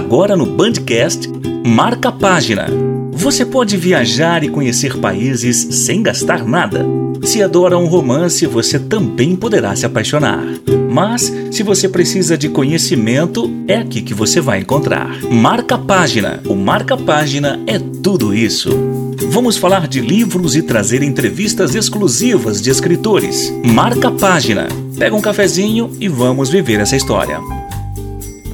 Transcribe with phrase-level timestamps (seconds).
[0.00, 1.28] Agora no Bandcast,
[1.64, 2.66] marca página.
[3.12, 6.86] Você pode viajar e conhecer países sem gastar nada.
[7.22, 10.42] Se adora um romance, você também poderá se apaixonar.
[10.90, 15.20] Mas, se você precisa de conhecimento, é aqui que você vai encontrar.
[15.30, 16.40] Marca página.
[16.46, 18.70] O Marca Página é tudo isso.
[19.28, 23.52] Vamos falar de livros e trazer entrevistas exclusivas de escritores.
[23.62, 24.66] Marca página.
[24.98, 27.38] Pega um cafezinho e vamos viver essa história.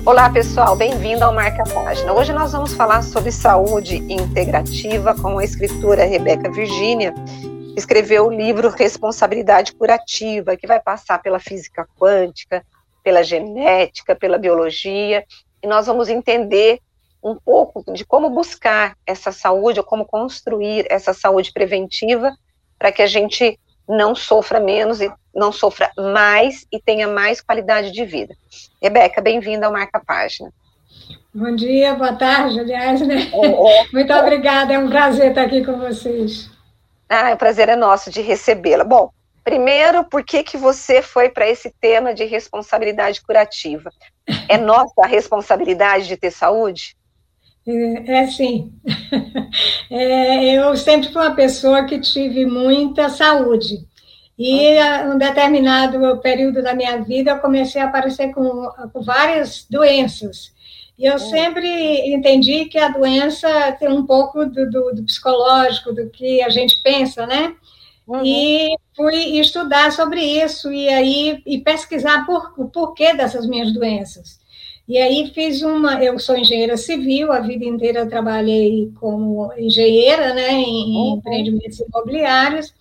[0.06, 2.12] Olá pessoal, bem-vindo ao Marca Página.
[2.12, 7.12] Hoje nós vamos falar sobre saúde integrativa com a escritora Rebeca Virgínia.
[7.76, 12.64] Escreveu o livro Responsabilidade Curativa, que vai passar pela física quântica,
[13.02, 15.24] pela genética, pela biologia,
[15.60, 16.78] e nós vamos entender
[17.20, 22.32] um pouco de como buscar essa saúde ou como construir essa saúde preventiva
[22.78, 27.92] para que a gente não sofra menos e não sofra mais e tenha mais qualidade
[27.92, 28.34] de vida.
[28.82, 30.52] Rebeca, bem-vinda ao Marca Página.
[31.34, 33.30] Bom dia, boa tarde, aliás, né?
[33.32, 34.20] É, é, Muito é.
[34.20, 36.50] obrigada, é um prazer estar aqui com vocês.
[37.08, 38.82] Ah, o prazer é nosso de recebê-la.
[38.84, 39.10] Bom,
[39.44, 43.90] primeiro, por que, que você foi para esse tema de responsabilidade curativa?
[44.48, 46.96] É nossa responsabilidade de ter saúde?
[47.66, 48.72] É, é sim.
[49.88, 53.86] É, eu sempre fui uma pessoa que tive muita saúde.
[54.36, 59.64] E em um determinado período da minha vida, eu comecei a aparecer com, com várias
[59.70, 60.52] doenças.
[60.98, 61.18] E eu é.
[61.18, 66.48] sempre entendi que a doença tem um pouco do, do, do psicológico, do que a
[66.48, 67.54] gente pensa, né?
[68.06, 68.24] Uhum.
[68.24, 74.38] E fui estudar sobre isso e aí e pesquisar por, o porquê dessas minhas doenças.
[74.88, 80.52] E aí fiz uma, eu sou engenheira civil, a vida inteira trabalhei como engenheira, né,
[80.52, 81.16] em, uhum.
[81.16, 82.72] empreendimentos imobiliários.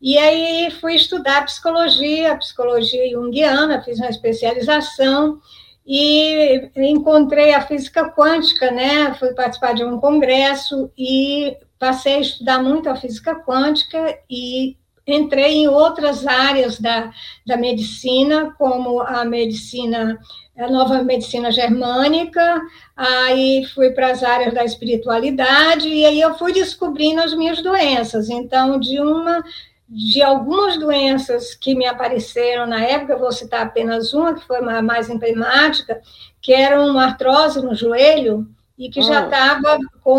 [0.00, 5.40] E aí fui estudar psicologia, psicologia junguiana, fiz uma especialização
[5.86, 9.14] e encontrei a física quântica, né?
[9.14, 14.76] Fui participar de um congresso e passei a estudar muito a física quântica e
[15.06, 17.12] entrei em outras áreas da,
[17.46, 20.18] da medicina, como a medicina,
[20.58, 22.60] a nova medicina germânica,
[22.96, 28.28] aí fui para as áreas da espiritualidade, e aí eu fui descobrindo as minhas doenças.
[28.28, 29.44] Então, de uma
[29.88, 34.82] de algumas doenças que me apareceram na época, vou citar apenas uma, que foi a
[34.82, 36.00] mais emblemática,
[36.42, 39.78] que era uma artrose no joelho, e que já estava ah.
[40.02, 40.18] com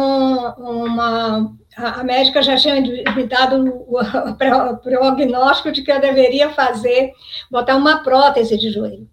[0.57, 1.53] uma.
[1.77, 7.11] A médica já tinha me dado o prognóstico de que eu deveria fazer,
[7.51, 9.07] botar uma prótese de joelho.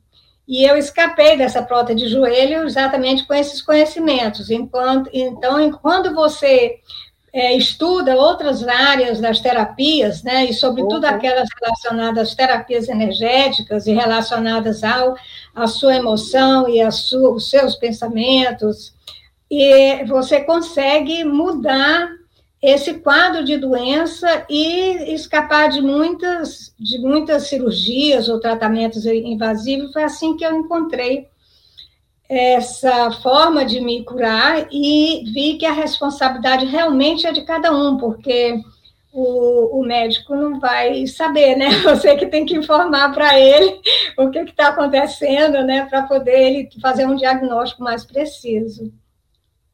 [0.48, 4.50] E eu escapei dessa prótese de joelho exatamente com esses conhecimentos.
[4.50, 6.78] Enquanto, então, quando você
[7.34, 11.14] é, estuda outras áreas das terapias, né, e sobretudo uhum.
[11.14, 15.16] aquelas relacionadas às terapias energéticas e relacionadas ao
[15.54, 17.10] à sua emoção e aos
[17.50, 18.94] seus pensamentos,
[19.50, 22.08] e você consegue mudar
[22.64, 29.92] esse quadro de doença e escapar de muitas, de muitas cirurgias ou tratamentos invasivos.
[29.92, 31.28] Foi assim que eu encontrei
[32.26, 37.98] essa forma de me curar e vi que a responsabilidade realmente é de cada um,
[37.98, 38.58] porque
[39.12, 41.68] o, o médico não vai saber, né?
[41.84, 43.78] Você que tem que informar para ele
[44.16, 45.84] o que está acontecendo, né?
[45.84, 48.90] Para poder ele fazer um diagnóstico mais preciso.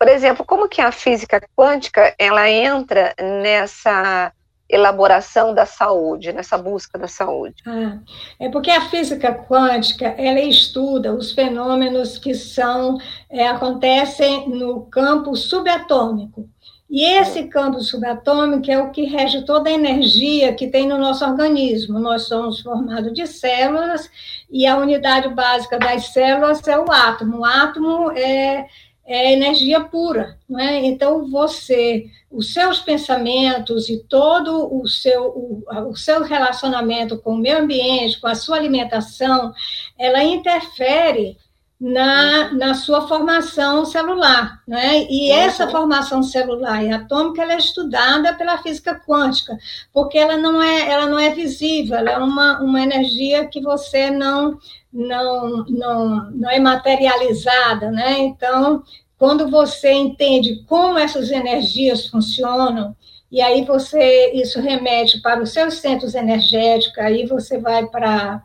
[0.00, 4.32] Por exemplo, como que a física quântica ela entra nessa
[4.66, 7.56] elaboração da saúde, nessa busca da saúde?
[7.66, 7.98] Ah,
[8.40, 12.96] é porque a física quântica ela estuda os fenômenos que são
[13.28, 16.48] é, acontecem no campo subatômico.
[16.88, 21.26] E esse campo subatômico é o que rege toda a energia que tem no nosso
[21.26, 21.98] organismo.
[21.98, 24.10] Nós somos formados de células
[24.50, 27.40] e a unidade básica das células é o átomo.
[27.40, 28.66] O átomo é
[29.10, 30.86] é energia pura, não é?
[30.86, 37.38] Então você, os seus pensamentos e todo o seu o, o, seu relacionamento com o
[37.38, 39.52] meio ambiente, com a sua alimentação,
[39.98, 41.36] ela interfere
[41.80, 45.04] na, na sua formação celular, né?
[45.10, 49.58] E essa formação celular e atômica ela é estudada pela física quântica,
[49.92, 54.08] porque ela não é ela não é visível, ela é uma, uma energia que você
[54.08, 54.56] não
[54.92, 58.18] não, não, não é materializada, né?
[58.18, 58.82] Então,
[59.20, 62.96] quando você entende como essas energias funcionam,
[63.30, 68.42] e aí você, isso remete para os seus centros energéticos, aí você vai para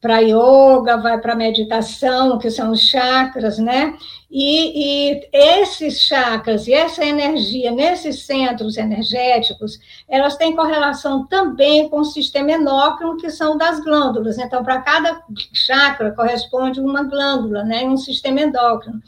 [0.00, 3.96] para yoga, vai para meditação, que são os chakras, né?
[4.30, 9.78] E, e, esses chakras e essa energia nesses centros energéticos,
[10.08, 14.38] elas têm correlação também com o sistema endócrino, que são das glândulas.
[14.38, 15.20] Então, para cada
[15.52, 17.84] chakra corresponde uma glândula, né?
[17.84, 19.02] Um sistema endócrino.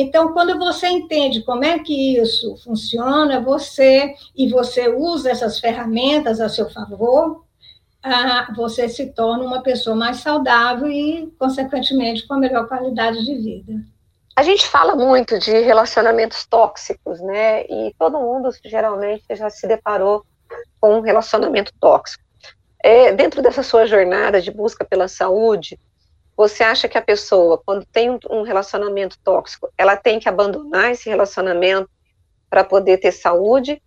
[0.00, 6.40] Então, quando você entende como é que isso funciona, você e você usa essas ferramentas
[6.40, 7.44] a seu favor,
[8.00, 13.72] ah, você se torna uma pessoa mais saudável e, consequentemente, com melhor qualidade de vida.
[14.36, 17.64] A gente fala muito de relacionamentos tóxicos, né?
[17.64, 20.24] E todo mundo geralmente já se deparou
[20.80, 22.22] com um relacionamento tóxico.
[22.84, 25.76] É, dentro dessa sua jornada de busca pela saúde,
[26.38, 31.10] você acha que a pessoa, quando tem um relacionamento tóxico, ela tem que abandonar esse
[31.10, 31.90] relacionamento
[32.48, 33.82] para poder ter saúde?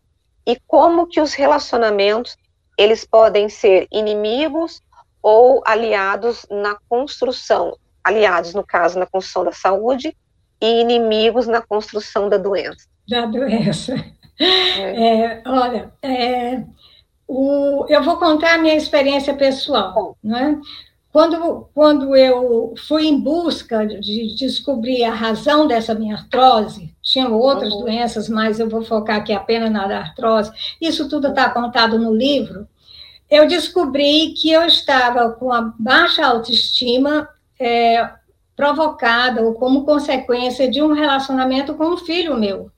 [0.46, 2.36] E como que os relacionamentos
[2.78, 4.82] eles podem ser inimigos
[5.22, 10.14] ou aliados na construção, aliados, no caso, na construção da saúde,
[10.60, 12.86] e inimigos na construção da doença.
[13.08, 13.96] Da doença.
[14.40, 15.38] É.
[15.38, 16.64] É, olha, é,
[17.28, 20.18] o, eu vou contar a minha experiência pessoal.
[20.24, 20.60] Né?
[21.12, 27.74] Quando, quando eu fui em busca de descobrir a razão dessa minha artrose, tinham outras
[27.74, 27.82] uhum.
[27.82, 32.66] doenças, mas eu vou focar aqui apenas na artrose, isso tudo está contado no livro.
[33.30, 37.28] Eu descobri que eu estava com a baixa autoestima
[37.60, 38.10] é,
[38.56, 42.72] provocada ou como consequência de um relacionamento com um filho meu,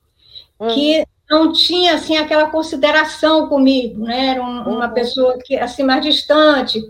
[0.59, 0.67] uhum.
[0.69, 4.27] que não tinha assim aquela consideração comigo, né?
[4.27, 4.93] Era um, uma uhum.
[4.93, 6.81] pessoa que assim mais distante.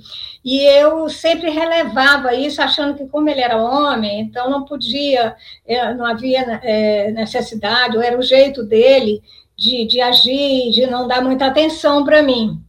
[0.43, 5.35] E eu sempre relevava isso, achando que como ele era homem, então não podia,
[5.65, 9.21] é, não havia é, necessidade, ou era o jeito dele
[9.55, 12.59] de, de agir, de não dar muita atenção para mim.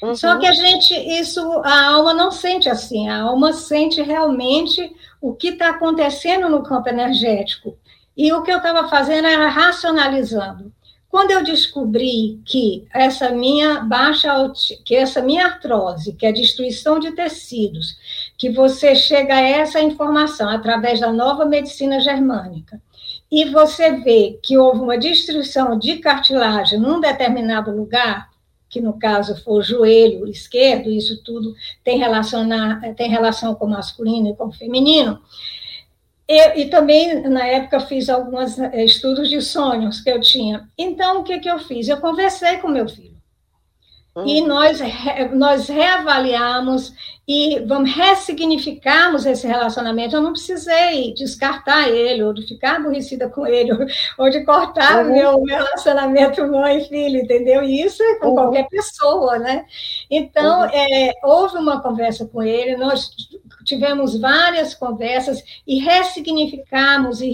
[0.00, 0.14] Uhum.
[0.14, 5.34] Só que a gente, isso, a alma não sente assim, a alma sente realmente o
[5.34, 7.76] que está acontecendo no campo energético.
[8.16, 10.72] E o que eu estava fazendo era racionalizando.
[11.14, 14.52] Quando eu descobri que essa minha baixa,
[14.84, 17.96] que essa minha artrose, que é destruição de tecidos,
[18.36, 22.82] que você chega a essa informação através da nova medicina germânica,
[23.30, 28.28] e você vê que houve uma destruição de cartilagem num determinado lugar,
[28.68, 32.00] que no caso foi o joelho esquerdo, isso tudo tem,
[32.96, 35.20] tem relação com o masculino e com o feminino,
[36.28, 40.68] eu, e também, na época, fiz alguns eh, estudos de sonhos que eu tinha.
[40.78, 41.88] Então, o que, que eu fiz?
[41.88, 43.13] Eu conversei com meu filho.
[44.14, 44.26] Uhum.
[44.26, 44.78] E nós,
[45.32, 46.94] nós reavaliamos
[47.26, 50.14] e vamos ressignificarmos esse relacionamento.
[50.14, 53.72] Eu não precisei descartar ele, ou de ficar aborrecida com ele,
[54.18, 55.12] ou, de cortar uhum.
[55.12, 57.62] meu, relacionamento mãe e filho, entendeu?
[57.64, 58.34] E isso é com uhum.
[58.34, 59.64] qualquer pessoa, né?
[60.08, 60.70] Então, uhum.
[60.72, 63.10] é, houve uma conversa com ele, nós
[63.64, 67.32] tivemos várias conversas e ressignificamos e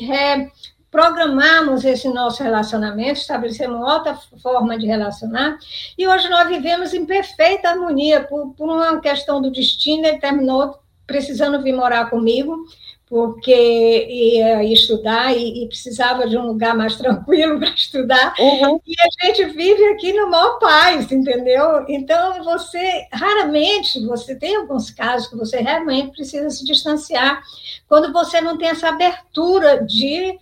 [0.91, 5.57] reprogramamos esse nosso relacionamento, estabelecemos outra forma de relacionar,
[5.97, 10.81] e hoje nós vivemos em perfeita harmonia, por, por uma questão do destino, ele terminou
[11.07, 12.67] precisando vir morar comigo,
[13.09, 18.35] porque ia estudar e, e, precisava de um lugar mais tranquilo para estudar.
[18.39, 18.81] Uhum.
[18.87, 21.85] E a gente vive aqui no maior paz, entendeu?
[21.89, 27.43] Então, você, raramente, você tem alguns casos que você realmente precisa se distanciar,
[27.89, 30.39] quando você não tem essa abertura de,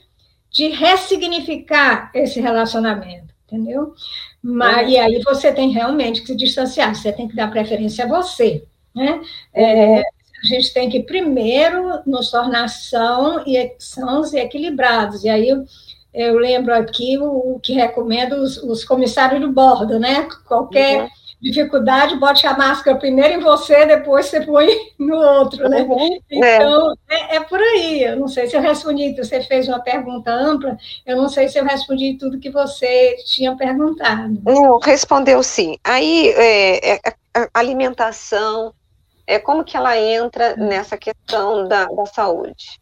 [0.51, 3.95] de ressignificar esse relacionamento, entendeu?
[4.43, 4.93] Mas, uhum.
[4.93, 8.65] E aí você tem realmente que se distanciar, você tem que dar preferência a você,
[8.95, 9.21] né?
[9.53, 15.25] É, a gente tem que primeiro nos tornar são e, sãos e equilibrados.
[15.25, 15.49] E aí
[16.15, 20.29] eu, lembro aqui o, o que recomendo os, os, comissários de bordo, né?
[20.47, 21.09] Qualquer uhum.
[21.41, 24.69] Dificuldade, bote a máscara primeiro em você, depois você põe
[24.99, 25.83] no outro, né?
[25.83, 26.19] Uhum.
[26.31, 27.15] Então, é.
[27.15, 27.41] É, é.
[27.41, 28.03] por aí.
[28.03, 30.77] Eu não sei se eu respondi, você fez uma pergunta ampla,
[31.07, 34.41] eu não sei se eu respondi tudo que você tinha perguntado.
[34.45, 35.77] Não, respondeu sim.
[35.85, 37.01] Aí, é, é
[37.55, 38.75] alimentação,
[39.27, 42.81] é, como que ela entra nessa questão da, da saúde?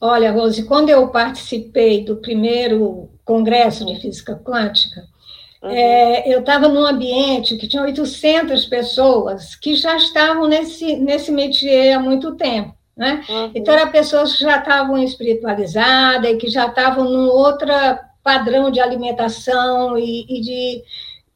[0.00, 5.02] Olha, Rose, quando eu participei do primeiro congresso de física quântica,
[5.62, 5.70] uhum.
[5.70, 11.96] é, eu estava num ambiente que tinha 800 pessoas que já estavam nesse, nesse métier
[11.96, 12.74] há muito tempo.
[12.96, 13.24] Né?
[13.28, 13.52] Uhum.
[13.54, 17.70] Então, eram pessoas que já estavam espiritualizadas e que já estavam num outro
[18.24, 20.82] padrão de alimentação e, e de,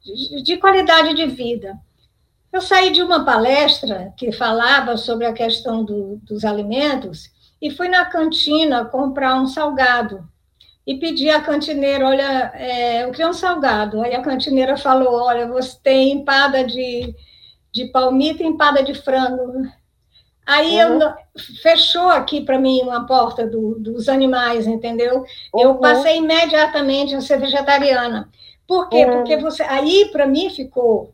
[0.03, 1.77] de, de qualidade de vida.
[2.51, 7.87] Eu saí de uma palestra que falava sobre a questão do, dos alimentos e fui
[7.87, 10.27] na cantina comprar um salgado.
[10.85, 14.01] E pedi à cantineira, olha, é, eu queria um salgado.
[14.01, 17.15] Aí a cantineira falou, olha, você tem empada de,
[17.71, 19.65] de palmito e empada de frango.
[20.45, 21.01] Aí uhum.
[21.01, 21.13] eu,
[21.61, 25.23] fechou aqui para mim uma porta do, dos animais, entendeu?
[25.53, 25.61] Uhum.
[25.61, 28.29] Eu passei imediatamente a ser vegetariana.
[28.67, 29.05] Por quê?
[29.05, 29.17] Uhum.
[29.17, 31.13] Porque você, aí para mim ficou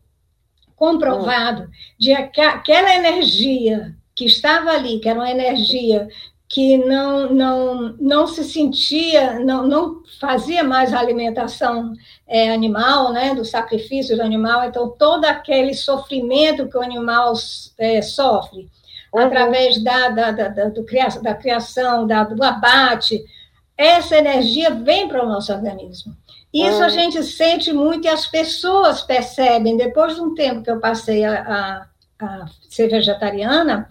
[0.75, 6.07] comprovado de que aquela energia que estava ali, que era uma energia
[6.49, 11.93] que não, não, não se sentia, não, não fazia mais a alimentação
[12.27, 17.33] é, animal, né, do sacrifício do animal, então todo aquele sofrimento que o animal
[17.77, 18.67] é, sofre,
[19.13, 19.21] uhum.
[19.21, 20.83] através da, da, da, da, do,
[21.21, 23.23] da criação, da, do abate,
[23.77, 26.17] essa energia vem para o nosso organismo.
[26.51, 26.83] Isso uhum.
[26.83, 31.23] a gente sente muito e as pessoas percebem, depois de um tempo que eu passei
[31.23, 31.85] a,
[32.19, 33.87] a, a ser vegetariana,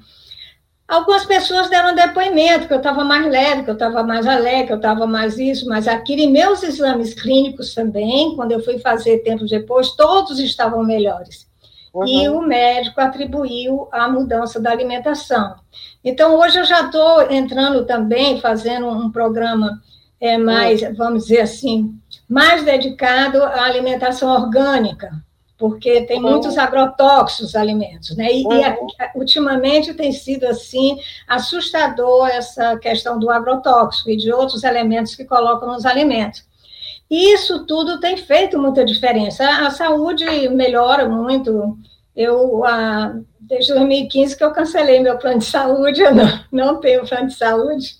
[0.88, 4.72] Algumas pessoas deram depoimento que eu estava mais leve, que eu estava mais alegre, que
[4.72, 6.22] eu estava mais isso, mais aquilo.
[6.22, 11.46] E meus exames clínicos também, quando eu fui fazer tempos depois, todos estavam melhores.
[11.92, 12.06] Uhum.
[12.06, 15.56] E o médico atribuiu a mudança da alimentação.
[16.02, 19.82] Então, hoje eu já estou entrando também, fazendo um programa
[20.18, 20.94] é, mais, uhum.
[20.94, 21.94] vamos dizer assim,
[22.26, 25.12] mais dedicado à alimentação orgânica,
[25.58, 26.30] porque tem uhum.
[26.30, 28.32] muitos agrotóxicos alimentos, né?
[28.32, 28.52] E, uhum.
[28.52, 30.96] e ultimamente tem sido assim
[31.26, 36.46] assustador essa questão do agrotóxico e de outros elementos que colocam nos alimentos.
[37.10, 39.44] E isso tudo tem feito muita diferença.
[39.44, 41.76] A, a saúde melhora muito.
[42.14, 47.06] Eu, a, desde 2015 que eu cancelei meu plano de saúde, eu não, não tenho
[47.06, 47.96] plano de saúde.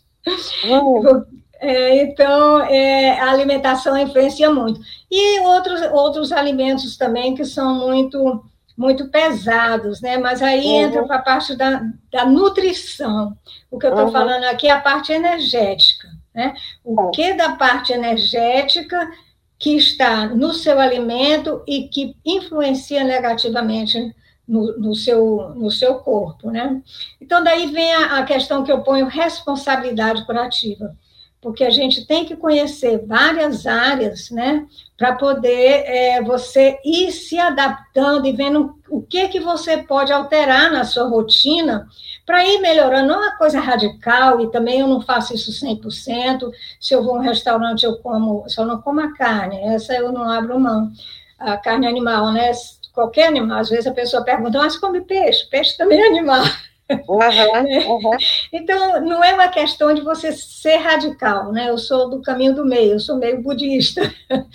[0.65, 1.25] Uhum.
[1.61, 4.81] É, então, é, a alimentação influencia muito.
[5.11, 8.45] E outros, outros alimentos também que são muito
[8.77, 10.17] muito pesados, né?
[10.19, 10.83] Mas aí uhum.
[10.83, 13.37] entra para a parte da, da nutrição.
[13.69, 14.13] O que eu estou uhum.
[14.13, 16.55] falando aqui é a parte energética, né?
[16.85, 17.11] O uhum.
[17.11, 19.11] que da parte energética
[19.59, 24.15] que está no seu alimento e que influencia negativamente
[24.47, 26.81] no, no, seu, no seu corpo, né?
[27.21, 30.97] Então, daí vem a, a questão que eu ponho responsabilidade curativa
[31.41, 34.67] porque a gente tem que conhecer várias áreas, né,
[34.97, 40.71] para poder é, você ir se adaptando e vendo o que que você pode alterar
[40.71, 41.87] na sua rotina
[42.27, 43.09] para ir melhorando.
[43.09, 46.51] Não é uma coisa radical, e também eu não faço isso 100%.
[46.81, 50.11] Se eu vou a um restaurante, eu como, só não como a carne, essa eu
[50.13, 50.91] não abro mão.
[51.39, 52.51] A carne animal, né?
[52.93, 53.61] Qualquer animal.
[53.61, 55.49] Às vezes a pessoa pergunta, mas come peixe?
[55.49, 56.43] Peixe também é animal.
[56.91, 58.17] Uhum, uhum.
[58.53, 61.69] Então, não é uma questão de você ser radical, né?
[61.69, 64.03] Eu sou do caminho do meio, eu sou meio budista.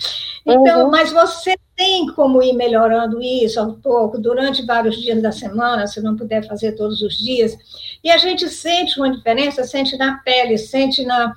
[0.46, 0.90] Então, uhum.
[0.90, 6.02] mas você tem como ir melhorando isso um pouco durante vários dias da semana, se
[6.02, 7.56] não puder fazer todos os dias.
[8.04, 11.34] E a gente sente uma diferença, sente na pele, sente na,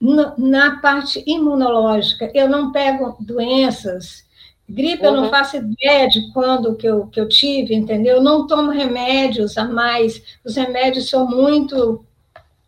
[0.00, 2.28] na, na parte imunológica.
[2.34, 4.24] Eu não pego doenças
[4.70, 5.08] Gripe, uhum.
[5.08, 5.30] eu não uhum.
[5.30, 8.16] faço ideia de quando que eu, que eu tive, entendeu?
[8.16, 10.22] Eu não tomo remédios a mais.
[10.44, 12.04] Os remédios são muito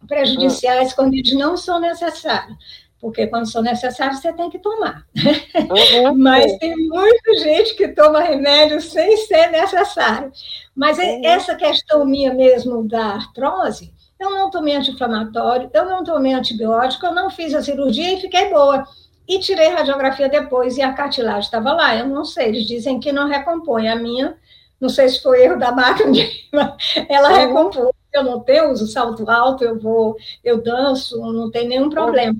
[0.08, 0.96] prejudiciais uhum.
[0.96, 2.56] quando eles não são necessários.
[3.00, 5.06] Porque quando são necessários, você tem que tomar.
[5.16, 6.14] Uhum.
[6.18, 10.32] Mas tem muita gente que toma remédio sem ser necessário.
[10.74, 11.20] Mas uhum.
[11.24, 17.14] essa questão minha mesmo da artrose, eu não tomei anti-inflamatório, eu não tomei antibiótico, eu
[17.14, 18.84] não fiz a cirurgia e fiquei boa.
[19.28, 21.96] E tirei radiografia depois e a cartilagem estava lá.
[21.96, 23.88] Eu não sei, eles dizem que não recompõe.
[23.88, 24.36] A minha,
[24.80, 26.12] não sei se foi erro da máquina,
[27.08, 27.36] ela uhum.
[27.36, 27.90] recompõe.
[28.12, 32.36] Eu não tenho, uso salto alto, eu vou, eu danço, não tem nenhum problema.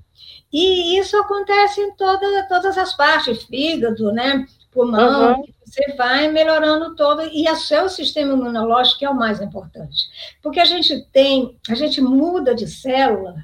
[0.53, 4.47] E isso acontece em toda, todas as partes, fígado, né?
[4.71, 5.45] Pulmão, uhum.
[5.65, 10.05] você vai melhorando todo, e o seu sistema imunológico é o mais importante.
[10.43, 13.37] Porque a gente tem, a gente muda de célula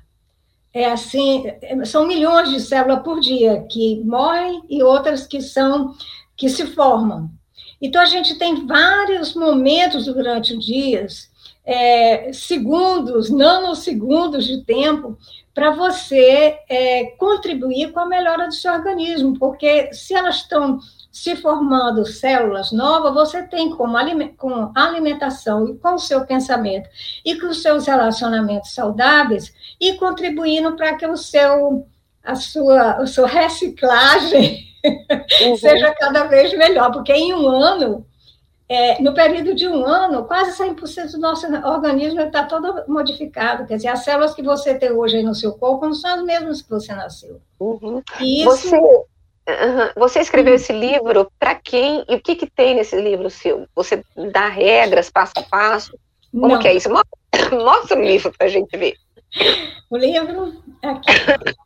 [0.79, 1.43] é assim,
[1.85, 5.93] são milhões de células por dia que morrem e outras que são
[6.37, 7.29] que se formam.
[7.83, 11.05] Então a gente tem vários momentos durante o dia,
[11.67, 15.19] é, segundos, nanosegundos de tempo
[15.53, 20.79] para você é, contribuir com a melhora do seu organismo, porque se elas estão
[21.11, 23.97] se formando células novas, você tem como
[24.37, 26.88] com alimentação e com o seu pensamento
[27.25, 31.87] e com os seus relacionamentos saudáveis e contribuindo para que o seu
[32.23, 35.57] a sua, a sua reciclagem uhum.
[35.57, 38.05] seja cada vez melhor, porque em um ano,
[38.69, 43.67] é, no período de um ano, quase 100% do nosso organismo está todo modificado.
[43.67, 46.61] Quer dizer, as células que você tem hoje no seu corpo não são as mesmas
[46.61, 47.41] que você nasceu.
[47.59, 48.03] Uhum.
[48.21, 48.79] E isso, você
[49.49, 49.90] Uhum.
[49.97, 53.67] Você escreveu esse livro para quem e o que, que tem nesse livro seu?
[53.75, 55.99] Você dá regras passo a passo?
[56.31, 56.59] Como Não.
[56.59, 56.90] que é isso?
[56.93, 58.95] Mostra, o livro para a gente ver.
[59.88, 61.57] O livro aqui.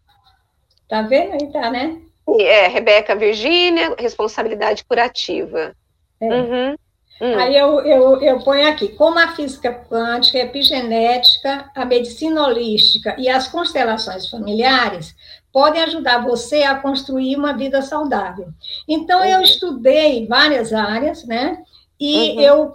[0.89, 2.01] Tá vendo aí, tá, né?
[2.39, 5.75] É, Rebeca Virgínia, responsabilidade curativa.
[6.21, 6.27] É.
[6.27, 6.77] Uhum.
[7.21, 7.39] Hum.
[7.39, 13.15] Aí eu, eu, eu ponho aqui, como a física quântica, a epigenética, a medicina holística
[13.19, 15.15] e as constelações familiares
[15.53, 18.49] podem ajudar você a construir uma vida saudável.
[18.89, 19.27] Então, uhum.
[19.27, 21.63] eu estudei várias áreas, né?
[22.01, 22.41] E uhum.
[22.41, 22.75] eu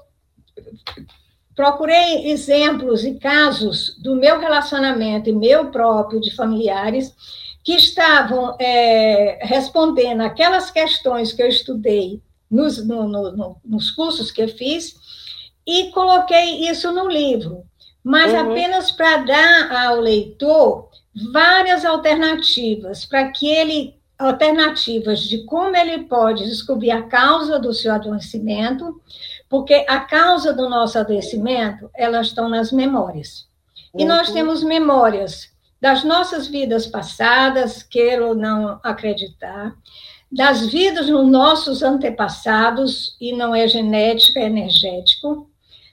[1.55, 7.13] procurei exemplos e casos do meu relacionamento e meu próprio de familiares
[7.63, 14.41] que estavam é, respondendo aquelas questões que eu estudei nos, no, no, nos cursos que
[14.41, 14.95] eu fiz
[15.65, 17.63] e coloquei isso no livro,
[18.01, 18.51] mas uhum.
[18.51, 20.89] apenas para dar ao leitor
[21.31, 27.93] várias alternativas para que ele alternativas de como ele pode descobrir a causa do seu
[27.93, 28.99] adoecimento,
[29.47, 33.47] porque a causa do nosso adoecimento, elas estão nas memórias.
[33.95, 34.33] E nós uhum.
[34.33, 39.75] temos memórias das nossas vidas passadas, queira ou não acreditar,
[40.31, 45.47] das vidas dos nossos antepassados, e não é genética, é energético,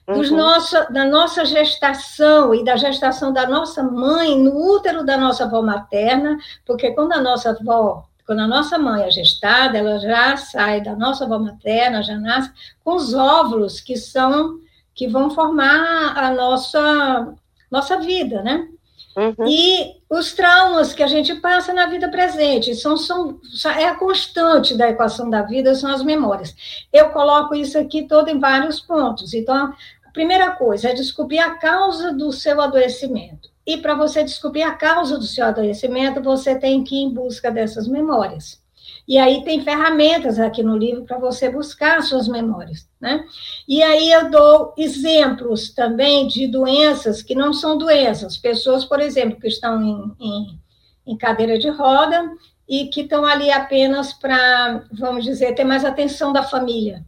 [0.07, 0.37] dos uhum.
[0.37, 5.61] nossa, da nossa gestação e da gestação da nossa mãe no útero da nossa avó
[5.61, 10.81] materna, porque quando a nossa avó, quando a nossa mãe é gestada, ela já sai
[10.81, 12.51] da nossa avó materna, já nasce
[12.83, 14.59] com os óvulos que são
[14.93, 17.33] que vão formar a nossa
[17.69, 18.67] nossa vida, né?
[19.15, 19.47] Uhum.
[19.47, 23.39] E os traumas que a gente passa na vida presente são, são,
[23.77, 26.53] é a constante da equação da vida, são as memórias.
[26.91, 29.33] Eu coloco isso aqui todo em vários pontos.
[29.33, 29.73] Então,
[30.15, 33.49] primeira coisa é descobrir a causa do seu adoecimento.
[33.67, 37.51] E para você descobrir a causa do seu adoecimento, você tem que ir em busca
[37.51, 38.63] dessas memórias.
[39.07, 43.25] E aí tem ferramentas aqui no livro para você buscar suas memórias, né?
[43.67, 48.37] E aí eu dou exemplos também de doenças que não são doenças.
[48.37, 50.59] Pessoas, por exemplo, que estão em, em,
[51.07, 52.31] em cadeira de roda
[52.67, 57.05] e que estão ali apenas para, vamos dizer, ter mais atenção da família,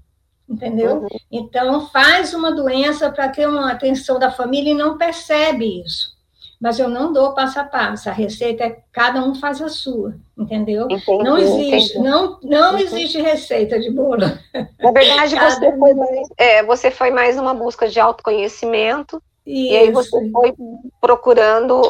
[0.50, 1.02] entendeu?
[1.02, 1.08] Uhum.
[1.32, 6.18] Então, faz uma doença para ter uma atenção da família e não percebe isso
[6.60, 8.10] mas eu não dou passo a passo.
[8.10, 10.88] A receita é cada um faz a sua, entendeu?
[10.90, 12.10] Entendi, não existe, entendi.
[12.10, 14.26] não, não existe receita de bolo.
[14.80, 19.22] Na verdade, você foi, mais, é, você foi mais uma busca de autoconhecimento.
[19.46, 19.74] Isso.
[19.74, 20.54] E aí você foi
[21.00, 21.82] procurando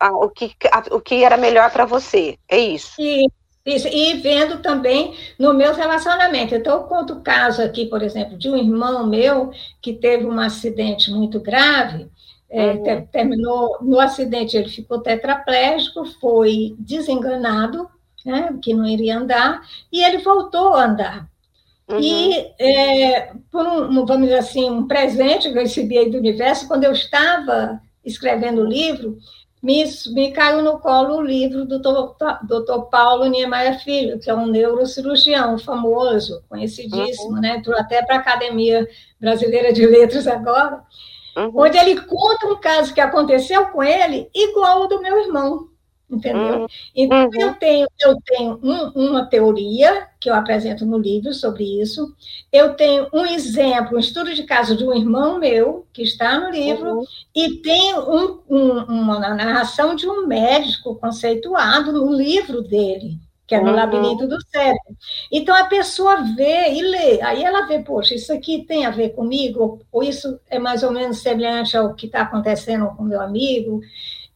[0.00, 0.54] o, que,
[0.90, 2.36] o que era melhor para você.
[2.48, 3.00] É isso.
[3.00, 3.30] Isso.
[3.66, 6.54] Isso, e vendo também no meu relacionamento.
[6.54, 9.50] Então, eu conto o caso aqui, por exemplo, de um irmão meu
[9.82, 12.08] que teve um acidente muito grave,
[12.48, 13.06] é, uhum.
[13.06, 17.88] terminou no acidente, ele ficou tetraplégico, foi desenganado,
[18.24, 19.60] né, que não iria andar,
[19.92, 21.28] e ele voltou a andar.
[21.88, 21.98] Uhum.
[22.00, 26.68] E é, por um, vamos dizer assim, um presente que eu recebi aí do universo,
[26.68, 29.18] quando eu estava escrevendo o livro,
[29.62, 34.46] me, me caiu no colo o livro do doutor Paulo Niemeyer Filho, que é um
[34.46, 37.40] neurocirurgião famoso, conhecidíssimo, uhum.
[37.40, 37.62] né?
[37.76, 38.86] até para a Academia
[39.20, 40.82] Brasileira de Letras agora
[41.36, 41.52] uhum.
[41.54, 45.68] onde ele conta um caso que aconteceu com ele igual ao do meu irmão,
[46.10, 46.60] entendeu?
[46.60, 46.66] Uhum.
[46.94, 47.40] Então, uhum.
[47.40, 52.14] eu tenho, eu tenho um, uma teoria que eu apresento no livro sobre isso,
[52.52, 56.50] eu tenho um exemplo, um estudo de caso de um irmão meu, que está no
[56.50, 57.04] livro, uhum.
[57.34, 63.60] e tenho um, um, uma narração de um médico conceituado no livro dele, que é
[63.60, 63.76] no uhum.
[63.76, 64.96] labirinto do cérebro.
[65.30, 69.10] Então a pessoa vê e lê, aí ela vê, poxa, isso aqui tem a ver
[69.10, 73.80] comigo, ou isso é mais ou menos semelhante ao que está acontecendo com meu amigo.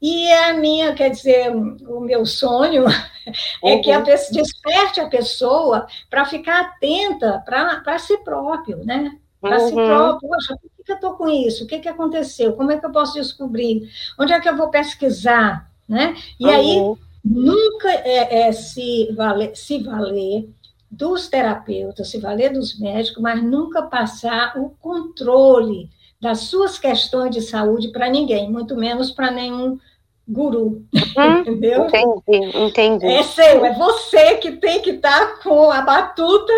[0.00, 2.84] E a minha, quer dizer, o meu sonho
[3.62, 4.04] é que a uhum.
[4.04, 9.18] pessoa, desperte a pessoa para ficar atenta para si próprio, né?
[9.40, 9.68] Para uhum.
[9.68, 11.64] si próprio, poxa, por que eu estou com isso?
[11.64, 12.54] O que, que aconteceu?
[12.54, 13.90] Como é que eu posso descobrir?
[14.18, 15.70] Onde é que eu vou pesquisar?
[15.88, 16.14] Né?
[16.38, 16.50] E uhum.
[16.50, 20.48] aí nunca é, é, se, valer, se valer
[20.90, 27.40] dos terapeutas, se valer dos médicos, mas nunca passar o controle das suas questões de
[27.40, 29.78] saúde para ninguém, muito menos para nenhum
[30.30, 31.86] guru, hum, entendeu?
[31.86, 33.06] Entendi, entendi.
[33.06, 36.52] É seu, é você que tem que estar tá com a batuta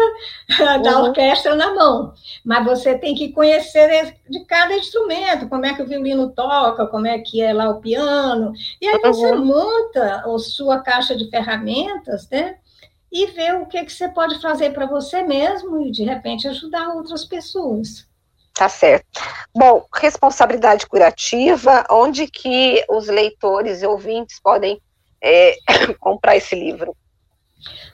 [0.83, 1.07] da uhum.
[1.07, 2.13] orquestra na mão,
[2.45, 7.07] mas você tem que conhecer de cada instrumento, como é que o violino toca, como
[7.07, 9.13] é que é lá o piano, e aí uhum.
[9.13, 12.57] você monta a sua caixa de ferramentas, né?
[13.11, 16.95] E vê o que, que você pode fazer para você mesmo e, de repente, ajudar
[16.95, 18.07] outras pessoas.
[18.55, 19.21] Tá certo.
[19.55, 24.81] Bom, responsabilidade curativa, onde que os leitores e ouvintes podem
[25.23, 25.57] é,
[25.99, 26.95] comprar esse livro?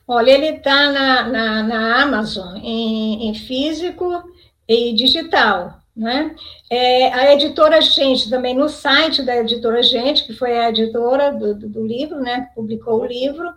[0.06, 4.22] Olha, ele está na, na, na, Amazon, em, em, físico
[4.66, 6.34] e digital, Né?
[6.70, 11.54] É, a editora Gente, também no site da editora Gente, que foi a editora do,
[11.54, 13.52] do, do livro, né, que publicou o livro,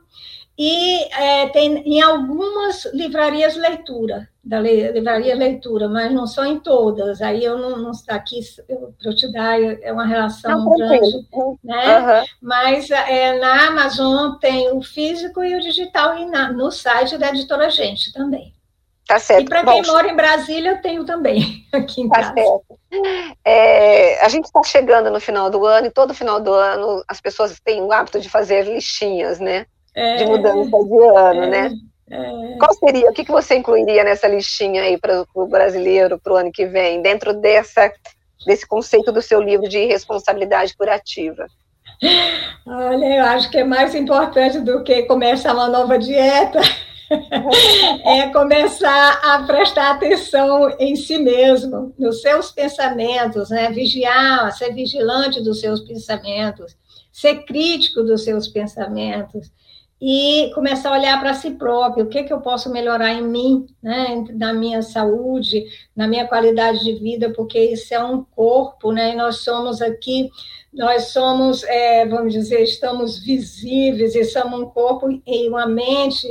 [0.63, 7.19] e é, tem em algumas livrarias leitura, da livraria leitura, mas não são em todas.
[7.19, 11.27] Aí eu não, não está aqui para eu te dar, é uma relação não, grande,
[11.63, 11.99] né?
[11.99, 12.25] Uhum.
[12.43, 17.29] Mas é, na Amazon tem o físico e o digital, e na, no site da
[17.29, 18.53] editora Gente também.
[19.07, 19.41] Tá certo.
[19.41, 22.33] E para quem mora em Brasília, eu tenho também aqui em tá casa.
[22.35, 22.79] Certo.
[23.43, 27.19] É, a gente está chegando no final do ano e todo final do ano as
[27.19, 29.65] pessoas têm o hábito de fazer listinhas, né?
[29.95, 31.71] É, de mudança de ano, é, né?
[32.09, 32.57] É.
[32.57, 36.35] Qual seria, o que, que você incluiria nessa listinha aí para o brasileiro para o
[36.35, 37.91] ano que vem, dentro dessa,
[38.45, 41.47] desse conceito do seu livro de responsabilidade curativa?
[42.65, 46.59] Olha, eu acho que é mais importante do que começar uma nova dieta
[48.05, 53.69] é começar a prestar atenção em si mesmo, nos seus pensamentos, né?
[53.69, 56.77] Vigiar, ser vigilante dos seus pensamentos,
[57.11, 59.51] ser crítico dos seus pensamentos
[60.01, 63.67] e começar a olhar para si próprio, o que, que eu posso melhorar em mim,
[63.83, 69.13] né, na minha saúde, na minha qualidade de vida, porque isso é um corpo, né,
[69.13, 70.31] e nós somos aqui,
[70.73, 76.27] nós somos, é, vamos dizer, estamos visíveis, e somos um corpo e uma mente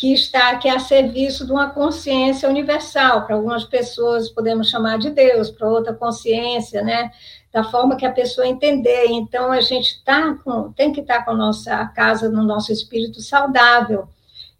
[0.00, 3.26] que está aqui a serviço de uma consciência universal.
[3.26, 7.10] Para algumas pessoas podemos chamar de Deus, para outra consciência, né?
[7.52, 9.08] Da forma que a pessoa entender.
[9.08, 12.72] Então a gente tá com, tem que estar tá com a nossa casa no nosso
[12.72, 14.08] espírito saudável.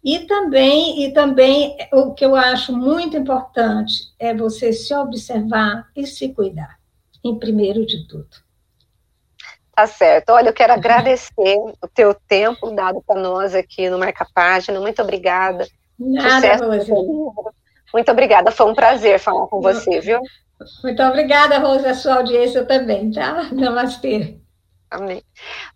[0.03, 6.05] E também, e também o que eu acho muito importante é você se observar e
[6.05, 6.77] se cuidar,
[7.23, 8.29] em primeiro de tudo.
[9.75, 10.31] Tá certo.
[10.31, 14.79] Olha, eu quero agradecer o teu tempo dado para nós aqui no Marca Página.
[14.79, 15.65] Muito obrigada.
[15.97, 16.91] Nada, Rose.
[17.93, 18.51] Muito obrigada.
[18.51, 20.19] Foi um prazer falar com você, viu?
[20.83, 23.49] Muito obrigada, Rose, a sua audiência também, tá?
[23.51, 24.40] Namastê.
[24.91, 25.23] Amém.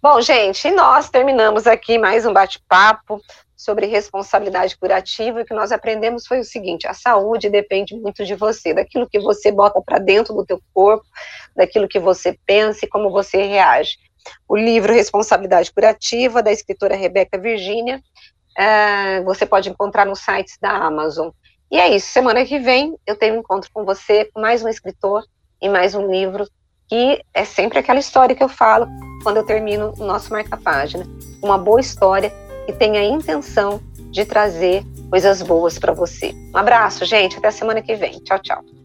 [0.02, 3.22] Bom, gente, nós terminamos aqui mais um bate-papo
[3.56, 8.36] sobre responsabilidade curativa, o que nós aprendemos foi o seguinte: a saúde depende muito de
[8.36, 11.06] você, daquilo que você bota para dentro do teu corpo,
[11.56, 13.98] daquilo que você pensa e como você reage.
[14.50, 18.02] O livro Responsabilidade Curativa, da escritora Rebeca Virginia,
[18.58, 21.30] é, você pode encontrar nos sites da Amazon.
[21.72, 24.68] E é isso, semana que vem eu tenho um encontro com você, com mais um
[24.68, 25.24] escritor
[25.62, 26.46] e mais um livro,
[26.88, 28.88] que é sempre aquela história que eu falo
[29.24, 31.06] quando eu termino o nosso marca-página.
[31.42, 32.32] Uma boa história
[32.68, 36.34] e tem a intenção de trazer coisas boas para você.
[36.54, 37.38] Um abraço, gente.
[37.38, 38.20] Até semana que vem.
[38.20, 38.85] Tchau, tchau.